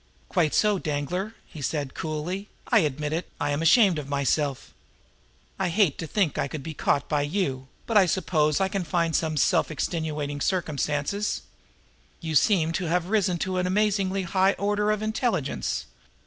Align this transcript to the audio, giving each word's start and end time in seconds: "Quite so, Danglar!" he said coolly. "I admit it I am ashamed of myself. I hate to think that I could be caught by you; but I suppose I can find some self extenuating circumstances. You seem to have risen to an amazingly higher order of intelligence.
"Quite 0.29 0.55
so, 0.55 0.79
Danglar!" 0.79 1.35
he 1.45 1.61
said 1.61 1.93
coolly. 1.93 2.49
"I 2.69 2.79
admit 2.79 3.13
it 3.13 3.29
I 3.39 3.51
am 3.51 3.61
ashamed 3.61 3.99
of 3.99 4.09
myself. 4.09 4.73
I 5.59 5.69
hate 5.69 5.99
to 5.99 6.07
think 6.07 6.33
that 6.33 6.41
I 6.41 6.47
could 6.47 6.63
be 6.63 6.73
caught 6.73 7.07
by 7.07 7.21
you; 7.21 7.67
but 7.85 7.97
I 7.97 8.07
suppose 8.07 8.59
I 8.59 8.67
can 8.67 8.83
find 8.83 9.15
some 9.15 9.37
self 9.37 9.69
extenuating 9.69 10.41
circumstances. 10.41 11.43
You 12.19 12.33
seem 12.33 12.71
to 12.71 12.85
have 12.85 13.09
risen 13.09 13.37
to 13.45 13.57
an 13.59 13.67
amazingly 13.67 14.23
higher 14.23 14.55
order 14.57 14.89
of 14.89 15.03
intelligence. 15.03 15.85